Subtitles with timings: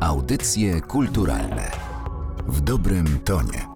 [0.00, 1.70] Audycje kulturalne
[2.46, 3.66] w dobrym tonie.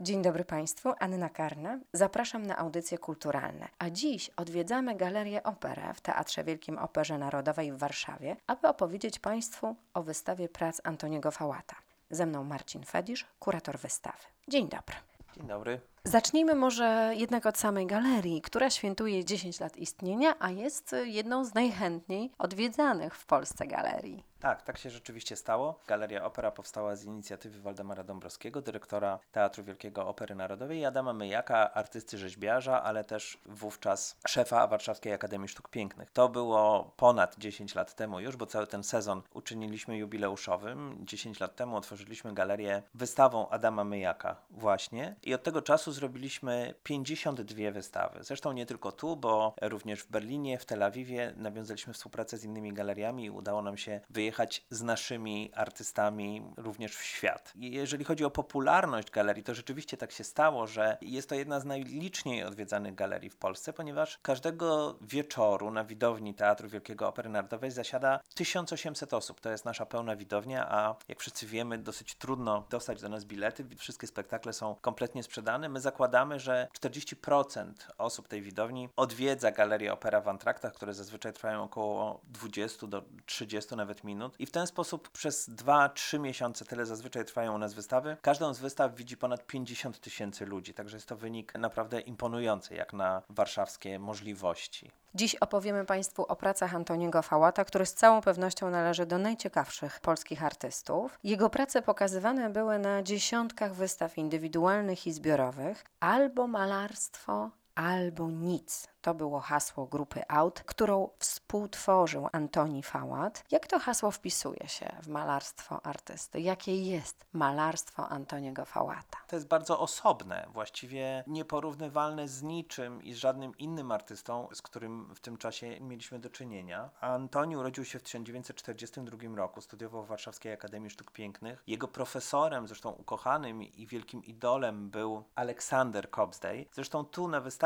[0.00, 1.80] Dzień dobry Państwu, Anna Karna.
[1.92, 3.68] Zapraszam na audycje kulturalne.
[3.78, 9.76] A dziś odwiedzamy Galerię Operę w Teatrze Wielkim Operze Narodowej w Warszawie, aby opowiedzieć Państwu
[9.94, 11.76] o wystawie prac Antoniego Fałata.
[12.10, 14.24] Ze mną Marcin Fedisz, kurator wystawy.
[14.48, 14.96] Dzień dobry.
[15.36, 15.80] Dzień dobry.
[16.06, 21.54] Zacznijmy może jednak od samej galerii, która świętuje 10 lat istnienia, a jest jedną z
[21.54, 24.24] najchętniej odwiedzanych w Polsce galerii.
[24.44, 25.78] Tak, tak się rzeczywiście stało.
[25.86, 31.74] Galeria Opera powstała z inicjatywy Waldemara Dąbrowskiego, dyrektora Teatru Wielkiego Opery Narodowej i Adama Myjaka,
[31.74, 36.10] artysty rzeźbiarza, ale też wówczas szefa Warszawskiej Akademii Sztuk Pięknych.
[36.10, 40.96] To było ponad 10 lat temu już, bo cały ten sezon uczyniliśmy jubileuszowym.
[41.00, 47.70] 10 lat temu otworzyliśmy galerię wystawą Adama Myjaka właśnie i od tego czasu zrobiliśmy 52
[47.70, 48.18] wystawy.
[48.22, 52.72] Zresztą nie tylko tu, bo również w Berlinie, w Tel Awiwie nawiązaliśmy współpracę z innymi
[52.72, 57.52] galeriami i udało nam się wyjechać z naszymi artystami również w świat.
[57.56, 61.64] Jeżeli chodzi o popularność galerii, to rzeczywiście tak się stało, że jest to jedna z
[61.64, 68.20] najliczniej odwiedzanych galerii w Polsce, ponieważ każdego wieczoru na widowni Teatru Wielkiego Opery Narodowej zasiada
[68.34, 69.40] 1800 osób.
[69.40, 73.66] To jest nasza pełna widownia, a jak wszyscy wiemy, dosyć trudno dostać do nas bilety.
[73.78, 75.68] Wszystkie spektakle są kompletnie sprzedane.
[75.68, 81.62] My zakładamy, że 40% osób tej widowni odwiedza galerię Opera w antraktach, które zazwyczaj trwają
[81.62, 84.34] około 20 do 30 nawet minut.
[84.38, 88.58] I w ten sposób przez 2-3 miesiące, tyle zazwyczaj trwają u nas wystawy, każdą z
[88.58, 90.74] wystaw widzi ponad 50 tysięcy ludzi.
[90.74, 94.90] Także jest to wynik naprawdę imponujący, jak na warszawskie możliwości.
[95.16, 100.44] Dziś opowiemy Państwu o pracach Antoniego Fałata, który z całą pewnością należy do najciekawszych polskich
[100.44, 101.18] artystów.
[101.24, 108.88] Jego prace pokazywane były na dziesiątkach wystaw indywidualnych i zbiorowych, albo malarstwo, albo nic.
[109.00, 113.44] To było hasło grupy Out, którą współtworzył Antoni Fałat.
[113.50, 116.40] Jak to hasło wpisuje się w malarstwo artysty?
[116.40, 119.18] Jakie jest malarstwo Antoniego Fałata?
[119.28, 125.14] To jest bardzo osobne, właściwie nieporównywalne z niczym i z żadnym innym artystą, z którym
[125.14, 126.90] w tym czasie mieliśmy do czynienia.
[127.00, 131.62] Antoni urodził się w 1942 roku, studiował w Warszawskiej Akademii Sztuk Pięknych.
[131.66, 136.68] Jego profesorem, zresztą ukochanym i wielkim idolem był Aleksander Kobzdej.
[136.72, 137.63] Zresztą tu na wystawie,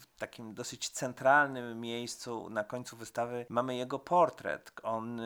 [0.00, 4.72] w takim dosyć centralnym miejscu na końcu wystawy mamy jego portret.
[4.82, 5.20] On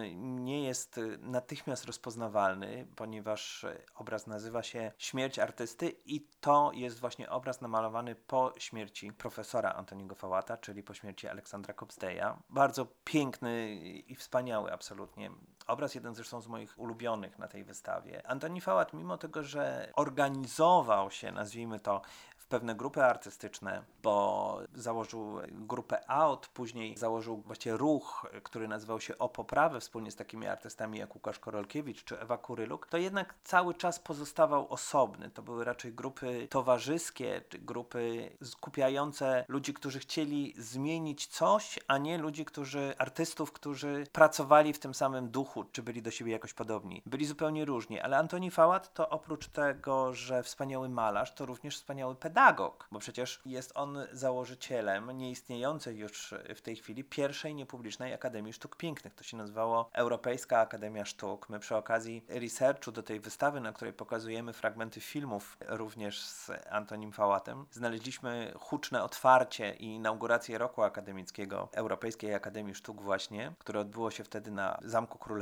[0.44, 7.60] nie jest natychmiast rozpoznawalny, ponieważ obraz nazywa się Śmierć artysty i to jest właśnie obraz
[7.60, 12.42] namalowany po śmierci profesora Antoniego Fałata, czyli po śmierci Aleksandra Kopsteja.
[12.50, 13.74] Bardzo piękny
[14.06, 15.30] i wspaniały absolutnie
[15.70, 18.26] obraz, jeden zresztą z moich ulubionych na tej wystawie.
[18.26, 22.02] Antoni Fałat, mimo tego, że organizował się, nazwijmy to,
[22.50, 29.28] pewne grupy artystyczne, bo założył grupę Out, później założył właściwie ruch, który nazywał się O
[29.28, 33.98] Poprawę wspólnie z takimi artystami jak Łukasz Korolkiewicz czy Ewa Kuryluk, to jednak cały czas
[33.98, 35.30] pozostawał osobny.
[35.30, 42.18] To były raczej grupy towarzyskie, czy grupy skupiające ludzi, którzy chcieli zmienić coś, a nie
[42.18, 47.02] ludzi, którzy, artystów, którzy pracowali w tym samym duchu, czy byli do siebie jakoś podobni.
[47.06, 52.14] Byli zupełnie różni, ale Antoni Fałat to oprócz tego, że wspaniały malarz, to również wspaniały
[52.14, 58.76] pedagog, bo przecież jest on założycielem nieistniejącej już w tej chwili pierwszej niepublicznej Akademii Sztuk
[58.76, 59.14] Pięknych.
[59.14, 61.48] To się nazywało Europejska Akademia Sztuk.
[61.48, 67.12] My przy okazji researchu do tej wystawy, na której pokazujemy fragmenty filmów również z Antonim
[67.12, 74.24] Fałatem, znaleźliśmy huczne otwarcie i inaugurację roku akademickiego Europejskiej Akademii Sztuk właśnie, które odbyło się
[74.24, 75.39] wtedy na Zamku Królewskim.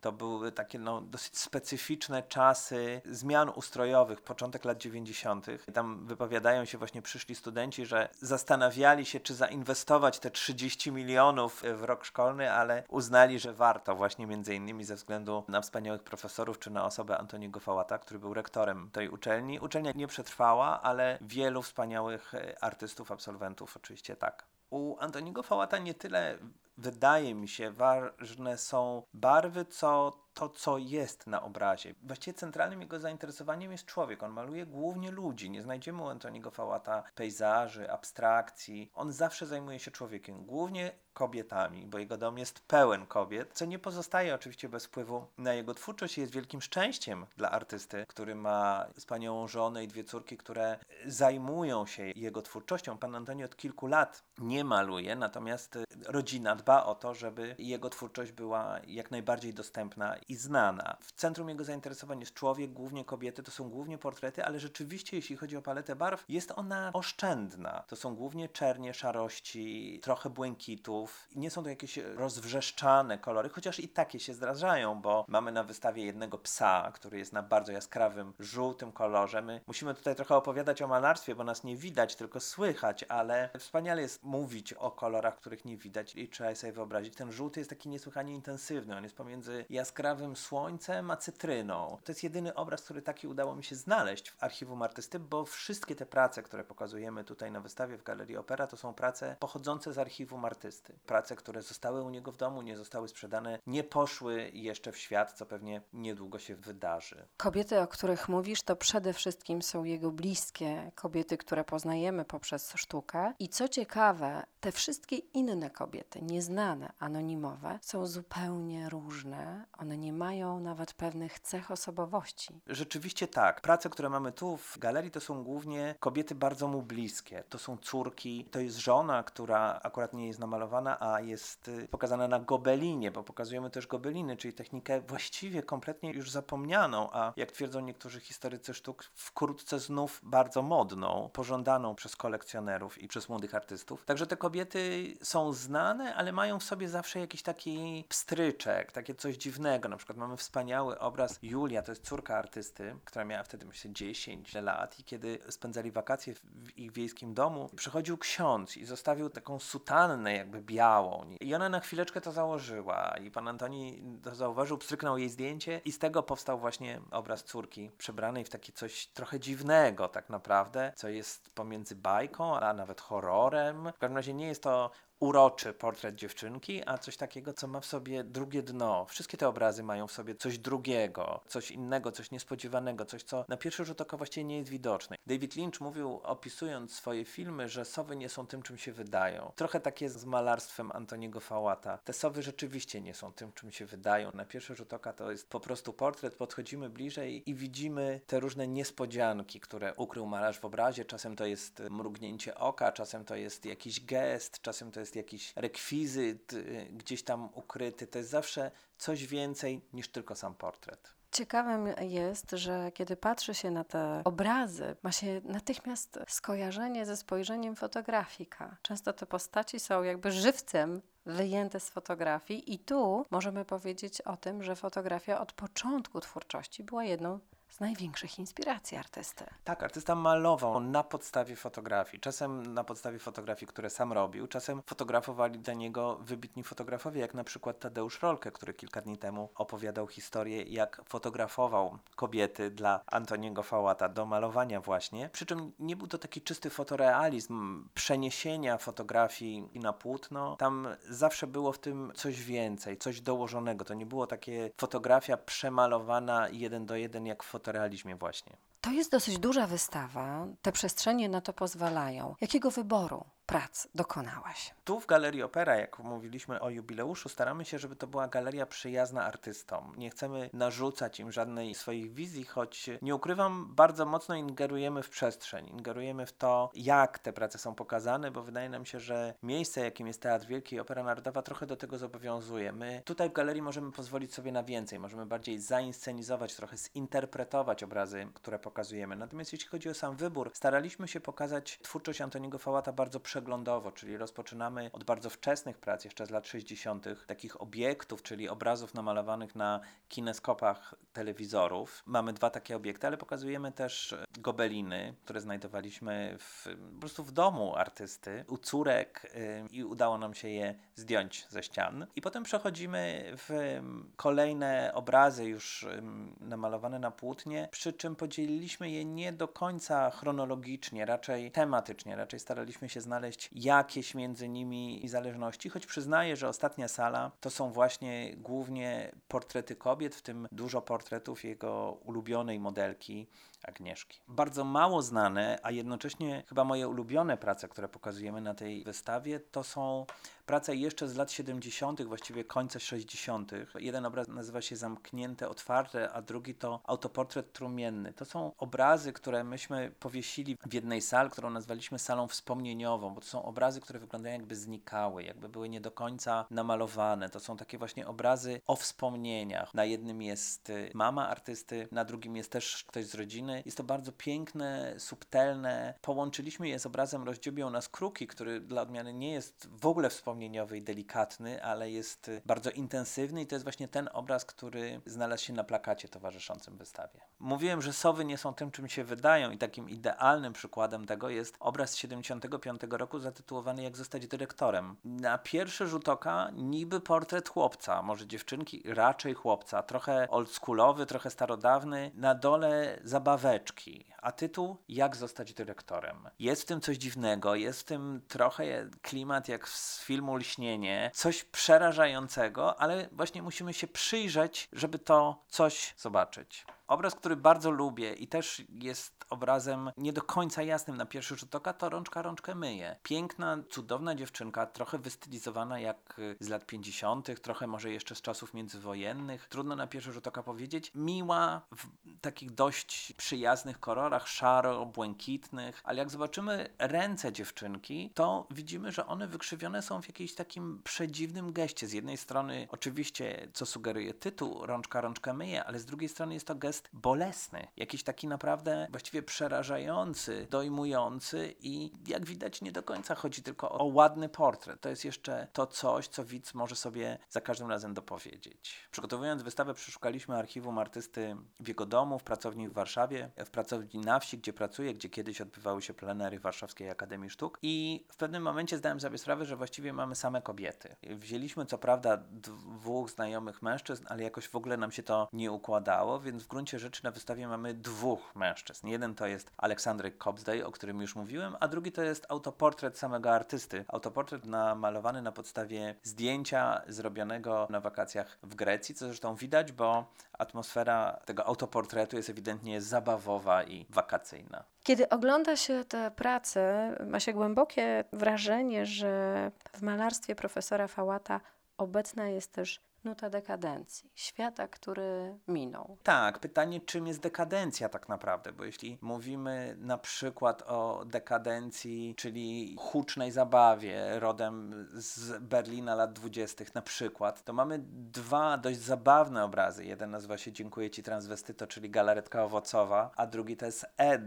[0.00, 5.46] To były takie no, dosyć specyficzne czasy zmian ustrojowych, początek lat 90.
[5.74, 11.82] Tam wypowiadają się właśnie przyszli studenci, że zastanawiali się, czy zainwestować te 30 milionów w
[11.82, 16.70] rok szkolny, ale uznali, że warto właśnie między innymi ze względu na wspaniałych profesorów, czy
[16.70, 19.60] na osobę Antoniego Fałata, który był rektorem tej uczelni.
[19.60, 24.46] Uczelnia nie przetrwała, ale wielu wspaniałych e, artystów, absolwentów oczywiście tak.
[24.70, 26.38] U Antoniego Fałata nie tyle
[26.78, 31.94] wydaje mi się ważne są barwy, co to, co jest na obrazie.
[32.02, 34.22] Właściwie centralnym jego zainteresowaniem jest człowiek.
[34.22, 35.50] On maluje głównie ludzi.
[35.50, 38.90] Nie znajdziemy u Antoniego Fałata pejzaży, abstrakcji.
[38.94, 43.78] On zawsze zajmuje się człowiekiem, głównie kobietami, bo jego dom jest pełen kobiet, co nie
[43.78, 48.86] pozostaje oczywiście bez wpływu na jego twórczość i jest wielkim szczęściem dla artysty, który ma
[48.96, 52.98] wspaniałą żonę i dwie córki, które zajmują się jego twórczością.
[52.98, 58.32] Pan Antoni od kilku lat nie maluje, natomiast rodzina dba o to, żeby jego twórczość
[58.32, 60.96] była jak najbardziej dostępna i znana.
[61.00, 65.36] W centrum jego zainteresowań jest człowiek, głównie kobiety, to są głównie portrety, ale rzeczywiście jeśli
[65.36, 67.82] chodzi o paletę barw, jest ona oszczędna.
[67.86, 71.28] To są głównie czernie, szarości, trochę błękitów.
[71.36, 76.04] Nie są to jakieś rozwrzeszczane kolory, chociaż i takie się zdarzają, bo mamy na wystawie
[76.04, 79.42] jednego psa, który jest na bardzo jaskrawym, żółtym kolorze.
[79.42, 84.02] My musimy tutaj trochę opowiadać o malarstwie, bo nas nie widać, tylko słychać, ale wspaniale
[84.02, 87.14] jest mówić o kolorach, których nie widać i trzeba sobie wyobrazić.
[87.14, 88.96] Ten żółty jest taki niesłychanie intensywny.
[88.96, 91.98] On jest pomiędzy jaskrawym słońcem a cytryną.
[92.04, 95.94] To jest jedyny obraz, który taki udało mi się znaleźć w archiwum artysty, bo wszystkie
[95.94, 99.98] te prace, które pokazujemy tutaj na wystawie w Galerii Opera, to są prace pochodzące z
[99.98, 100.98] archiwum artysty.
[101.06, 105.32] Prace, które zostały u niego w domu, nie zostały sprzedane, nie poszły jeszcze w świat,
[105.32, 107.26] co pewnie niedługo się wydarzy.
[107.36, 113.32] Kobiety, o których mówisz, to przede wszystkim są jego bliskie kobiety, które poznajemy poprzez sztukę.
[113.38, 119.64] I co ciekawe, te wszystkie inne kobiety, nieznane, anonimowe, są zupełnie różne.
[119.78, 122.60] One nie mają nawet pewnych cech osobowości.
[122.66, 123.60] Rzeczywiście tak.
[123.60, 127.44] Prace, które mamy tu w galerii, to są głównie kobiety bardzo mu bliskie.
[127.48, 132.28] To są córki, to jest żona, która akurat nie jest namalowana, a jest y, pokazana
[132.28, 137.80] na gobelinie, bo pokazujemy też gobeliny, czyli technikę właściwie kompletnie już zapomnianą, a jak twierdzą
[137.80, 144.04] niektórzy historycy sztuk, wkrótce znów bardzo modną, pożądaną przez kolekcjonerów i przez młodych artystów.
[144.04, 149.36] Także te kobiety są znane, ale mają w sobie zawsze jakiś taki pstryczek, takie coś
[149.36, 149.88] dziwnego.
[149.88, 154.54] Na przykład mamy wspaniały obraz Julia, to jest córka artysty, która miała wtedy myślę 10
[154.54, 160.32] lat i kiedy spędzali wakacje w ich wiejskim domu, przychodził ksiądz i zostawił taką sutannę
[160.34, 165.28] jakby białą i ona na chwileczkę to założyła i pan Antoni to zauważył, pstryknął jej
[165.28, 170.30] zdjęcie i z tego powstał właśnie obraz córki przebranej w takie coś trochę dziwnego tak
[170.30, 173.92] naprawdę, co jest pomiędzy bajką, a nawet horrorem.
[173.96, 177.86] W każdym razie nie jest to uroczy portret dziewczynki, a coś takiego, co ma w
[177.86, 179.04] sobie drugie dno.
[179.04, 183.56] Wszystkie te obrazy mają w sobie coś drugiego, coś innego, coś niespodziewanego, coś, co na
[183.56, 185.16] pierwszy rzut oka właściwie nie jest widoczne.
[185.26, 189.52] David Lynch mówił, opisując swoje filmy, że sowy nie są tym, czym się wydają.
[189.56, 191.98] Trochę tak jest z malarstwem Antoniego Fałata.
[191.98, 194.30] Te sowy rzeczywiście nie są tym, czym się wydają.
[194.34, 198.68] Na pierwszy rzut oka to jest po prostu portret, podchodzimy bliżej i widzimy te różne
[198.68, 201.04] niespodzianki, które ukrył malarz w obrazie.
[201.04, 205.52] Czasem to jest mrugnięcie oka, czasem to jest jakiś gest, czasem to jest jest jakiś
[205.56, 208.06] rekwizyt y, gdzieś tam ukryty.
[208.06, 211.14] To jest zawsze coś więcej niż tylko sam portret.
[211.32, 217.76] Ciekawym jest, że kiedy patrzy się na te obrazy, ma się natychmiast skojarzenie ze spojrzeniem
[217.76, 218.76] fotografika.
[218.82, 224.62] Często te postaci są jakby żywcem wyjęte z fotografii, i tu możemy powiedzieć o tym,
[224.62, 229.44] że fotografia od początku twórczości była jedną z największych inspiracji artysty.
[229.64, 232.20] Tak, artysta malował na podstawie fotografii.
[232.20, 237.44] Czasem na podstawie fotografii, które sam robił, czasem fotografowali dla niego wybitni fotografowie, jak na
[237.44, 244.08] przykład Tadeusz Rolke, który kilka dni temu opowiadał historię, jak fotografował kobiety dla Antoniego Fałata
[244.08, 245.30] do malowania właśnie.
[245.32, 250.56] Przy czym nie był to taki czysty fotorealizm, przeniesienia fotografii na płótno.
[250.56, 253.84] Tam zawsze było w tym coś więcej, coś dołożonego.
[253.84, 258.56] To nie było takie fotografia przemalowana jeden do jeden jak w fotorealizmie właśnie.
[258.80, 260.46] To jest dosyć duża wystawa.
[260.62, 262.34] Te przestrzenie na to pozwalają.
[262.40, 264.74] Jakiego wyboru prac dokonałaś?
[264.84, 269.24] Tu w Galerii Opera, jak mówiliśmy o jubileuszu, staramy się, żeby to była galeria przyjazna
[269.24, 269.92] artystom.
[269.96, 275.68] Nie chcemy narzucać im żadnej swoich wizji, choć nie ukrywam, bardzo mocno ingerujemy w przestrzeń,
[275.68, 280.06] ingerujemy w to, jak te prace są pokazane, bo wydaje nam się, że miejsce, jakim
[280.06, 282.72] jest Teatr Wielki i Opera Narodowa, trochę do tego zobowiązuje.
[282.72, 288.26] My tutaj w galerii możemy pozwolić sobie na więcej, możemy bardziej zainscenizować, trochę zinterpretować obrazy,
[288.34, 289.16] które pokazujemy.
[289.16, 294.16] Natomiast jeśli chodzi o sam wybór, staraliśmy się pokazać twórczość Antoniego Fałata bardzo przeglądowo, czyli
[294.16, 299.80] rozpoczynamy od bardzo wczesnych prac, jeszcze z lat 60., takich obiektów, czyli obrazów namalowanych na
[300.08, 302.02] kineskopach telewizorów.
[302.06, 306.64] Mamy dwa takie obiekty, ale pokazujemy też gobeliny, które znajdowaliśmy w,
[306.94, 311.62] po prostu w domu artysty, u córek yy, i udało nam się je zdjąć ze
[311.62, 312.06] ścian.
[312.16, 313.80] I potem przechodzimy w
[314.16, 316.02] kolejne obrazy już yy,
[316.48, 322.88] namalowane na płótnie, przy czym podzieliliśmy je nie do końca chronologicznie, raczej tematycznie, raczej staraliśmy
[322.88, 329.12] się znaleźć jakieś między nimi zależności, choć przyznaję, że ostatnia sala to są właśnie głównie
[329.28, 333.26] portrety kobiet, w tym dużo portretów jego ulubionej modelki
[333.62, 334.20] Agnieszki.
[334.28, 339.64] Bardzo mało znane, a jednocześnie chyba moje ulubione prace, które pokazujemy na tej wystawie, to
[339.64, 340.06] są
[340.46, 343.52] prace jeszcze z lat 70., właściwie końca 60.
[343.78, 348.12] Jeden obraz nazywa się Zamknięte, Otwarte, a drugi to Autoportret Trumienny.
[348.12, 353.26] To są obrazy, które myśmy powiesili w jednej sali, którą nazwaliśmy salą wspomnieniową, bo to
[353.26, 357.30] są obrazy, które wyglądają jakby znikały, jakby były nie do końca namalowane.
[357.30, 359.74] To są takie właśnie obrazy o wspomnieniach.
[359.74, 363.47] Na jednym jest y, mama artysty, na drugim jest też ktoś z rodziny.
[363.64, 365.94] Jest to bardzo piękne, subtelne.
[366.02, 370.78] Połączyliśmy je z obrazem Rozdziubią nas kruki, który dla odmiany nie jest w ogóle wspomnieniowy
[370.78, 375.52] i delikatny, ale jest bardzo intensywny i to jest właśnie ten obraz, który znalazł się
[375.52, 377.20] na plakacie towarzyszącym wystawie.
[377.38, 381.56] Mówiłem, że sowy nie są tym, czym się wydają i takim idealnym przykładem tego jest
[381.60, 384.96] obraz z 75 roku zatytułowany Jak zostać dyrektorem.
[385.04, 392.10] Na pierwszy rzut oka niby portret chłopca, może dziewczynki, raczej chłopca, trochę oldschoolowy, trochę starodawny,
[392.14, 393.00] na dole
[393.38, 396.28] zabaweczki, a tytuł Jak zostać dyrektorem.
[396.38, 401.44] Jest w tym coś dziwnego, jest w tym trochę klimat jak z filmu Lśnienie, coś
[401.44, 406.66] przerażającego, ale właśnie musimy się przyjrzeć, żeby to coś zobaczyć.
[406.86, 411.54] Obraz, który bardzo lubię i też jest obrazem nie do końca jasnym na pierwszy rzut
[411.54, 412.96] oka, to Rączka rączkę myje.
[413.02, 419.48] Piękna, cudowna dziewczynka, trochę wystylizowana jak z lat 50., trochę może jeszcze z czasów międzywojennych.
[419.48, 420.92] Trudno na pierwszy rzut oka powiedzieć.
[420.94, 421.86] Miła, w
[422.20, 429.82] takich dość przyjaznych kolorach, szaro-błękitnych, ale jak zobaczymy ręce dziewczynki, to widzimy, że one wykrzywione
[429.82, 431.86] są w jakimś takim przedziwnym geście.
[431.86, 436.46] Z jednej strony oczywiście, co sugeruje tytuł, Rączka rączkę myje, ale z drugiej strony jest
[436.46, 443.14] to gest bolesny, jakiś taki naprawdę właściwie przerażający, dojmujący i jak widać nie do końca
[443.14, 444.80] chodzi tylko o ładny portret.
[444.80, 448.88] To jest jeszcze to coś, co widz może sobie za każdym razem dopowiedzieć.
[448.90, 454.20] Przygotowując wystawę przeszukaliśmy archiwum artysty w jego domu, w pracowni w Warszawie, w pracowni na
[454.20, 458.78] wsi, gdzie pracuje, gdzie kiedyś odbywały się plenery Warszawskiej Akademii Sztuk i w pewnym momencie
[458.78, 460.96] zdałem sobie sprawę, że właściwie mamy same kobiety.
[461.02, 466.20] Wzięliśmy co prawda dwóch znajomych mężczyzn, ale jakoś w ogóle nam się to nie układało,
[466.20, 468.86] więc w gruncie rzeczy na wystawie mamy dwóch mężczyzn.
[468.86, 473.30] Jeden to jest Aleksandry Kobzdej, o którym już mówiłem, a drugi to jest autoportret samego
[473.30, 473.84] artysty.
[473.88, 481.20] Autoportret namalowany na podstawie zdjęcia zrobionego na wakacjach w Grecji, co zresztą widać, bo atmosfera
[481.24, 484.64] tego autoportretu jest ewidentnie zabawowa i wakacyjna.
[484.82, 491.40] Kiedy ogląda się te prace, ma się głębokie wrażenie, że w malarstwie profesora Fałata
[491.78, 495.96] obecna jest też nuta dekadencji, świata, który minął.
[496.02, 502.76] Tak, pytanie, czym jest dekadencja tak naprawdę, bo jeśli mówimy na przykład o dekadencji, czyli
[502.78, 509.84] hucznej zabawie rodem z Berlina lat dwudziestych na przykład, to mamy dwa dość zabawne obrazy.
[509.84, 514.22] Jeden nazywa się Dziękuję Ci transwestyto, czyli galaretka owocowa, a drugi to jest Ed,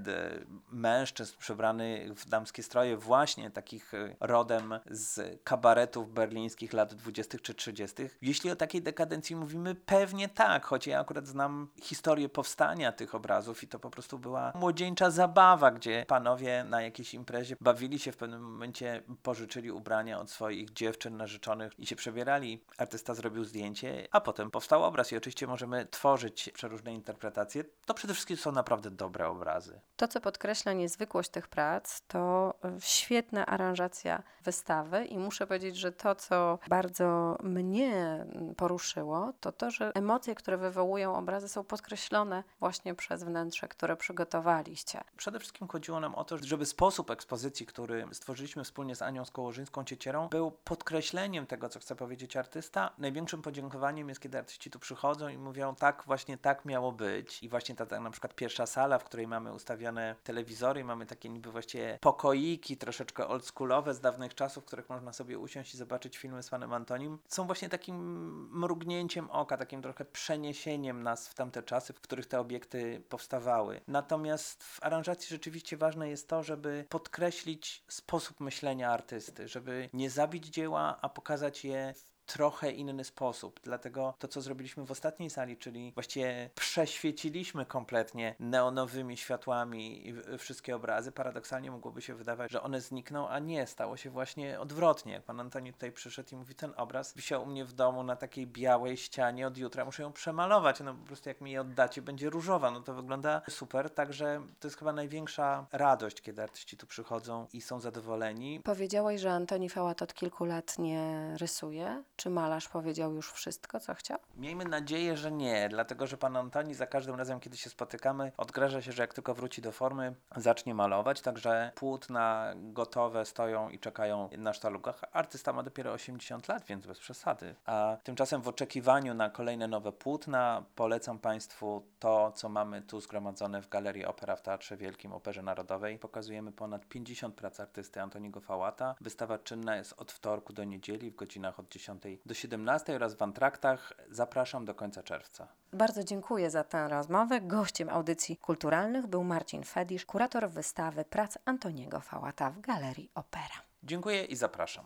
[0.72, 8.18] mężczyzn przebrany w damskie stroje, właśnie takich rodem z kabaretów berlińskich lat dwudziestych czy trzydziestych.
[8.22, 9.76] Jeśli o takiej dekadencji mówimy?
[9.76, 14.52] Pewnie tak, choć ja akurat znam historię powstania tych obrazów i to po prostu była
[14.56, 20.32] młodzieńcza zabawa, gdzie panowie na jakiejś imprezie bawili się w pewnym momencie, pożyczyli ubrania od
[20.32, 22.64] swoich dziewczyn narzeczonych i się przebierali.
[22.78, 27.64] Artysta zrobił zdjęcie, a potem powstał obraz i oczywiście możemy tworzyć przeróżne interpretacje.
[27.86, 29.82] To przede wszystkim są naprawdę dobre obrazy.
[29.96, 35.92] To, co podkreśla niezwykłość tych prac, to e, świetna aranżacja wystawy i muszę powiedzieć, że
[35.92, 42.96] to, co bardzo mnie poruszyło, to to, że emocje, które wywołują obrazy są podkreślone właśnie
[42.96, 45.02] przez wnętrze, które przygotowaliście.
[45.18, 49.84] Przede wszystkim chodziło nam o to, żeby sposób ekspozycji, który stworzyliśmy wspólnie z Anią Skołożyńską
[49.84, 52.92] Ciecierą, był podkreśleniem tego, co chce powiedzieć artysta.
[52.98, 57.44] Największym podziękowaniem jest, kiedy artyści tu przychodzą i mówią, tak, właśnie tak miało być.
[57.44, 61.30] I właśnie ta, ta na przykład pierwsza sala, w której mamy ustawione telewizory mamy takie
[61.30, 66.18] niby właściwie pokoiki, troszeczkę oldschoolowe z dawnych czasów, w których można sobie usiąść i zobaczyć
[66.18, 71.64] filmy z panem Antonim, są właśnie takim mrugnięciem oka, takim trochę przeniesieniem nas w tamte
[71.64, 73.82] czasy, w których te obiekty powstawały.
[73.88, 80.48] Natomiast w aranżacji rzeczywiście ważne jest to, żeby podkreślić sposób myślenia artysty, żeby nie zabić
[80.48, 83.60] dzieła, a pokazać je w trochę inny sposób.
[83.64, 91.12] Dlatego to, co zrobiliśmy w ostatniej sali, czyli właściwie prześwieciliśmy kompletnie neonowymi światłami wszystkie obrazy,
[91.12, 95.22] paradoksalnie mogłoby się wydawać, że one znikną, a nie, stało się właśnie odwrotnie.
[95.26, 98.48] Pan Antoni tutaj przyszedł i mówi, ten obraz wisiał u mnie w domu na takiej
[98.48, 102.30] białej ścianie, od jutra muszę ją przemalować, no po prostu jak mi je oddacie, będzie
[102.30, 107.48] różowa, no to wygląda super, także to jest chyba największa radość, kiedy artyści tu przychodzą
[107.54, 108.60] i są zadowoleni.
[108.64, 112.04] Powiedziałeś, że Antoni Fałat od kilku lat nie rysuje.
[112.22, 114.20] Czy malarz powiedział już wszystko, co chciał?
[114.38, 118.82] Miejmy nadzieję, że nie, dlatego że pan Antoni za każdym razem, kiedy się spotykamy, odgraża
[118.82, 124.30] się, że jak tylko wróci do formy, zacznie malować, także płótna gotowe stoją i czekają
[124.38, 125.02] na sztalugach.
[125.12, 127.56] Artysta ma dopiero 80 lat, więc bez przesady.
[127.66, 133.62] A tymczasem w oczekiwaniu na kolejne nowe płótna polecam Państwu to, co mamy tu zgromadzone
[133.62, 136.00] w Galerii Opera w Teatrze Wielkim Operze Narodowej.
[136.00, 138.96] Pokazujemy ponad 50 prac artysty Antoniego Fałata.
[139.02, 143.22] Wystawa czynna jest od wtorku do niedzieli w godzinach od 10 do 17 oraz w
[143.22, 143.94] antraktach.
[144.10, 145.48] Zapraszam do końca czerwca.
[145.74, 147.42] Bardzo dziękuję za tę rozmowę.
[147.42, 153.62] Gościem audycji kulturalnych był Marcin Fedisz, kurator wystawy prac Antoniego Fałata w Galerii Opera.
[153.84, 154.86] Dziękuję i zapraszam.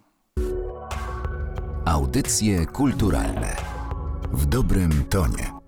[1.86, 3.55] Audycje kulturalne
[4.32, 5.64] w dobrym tonie.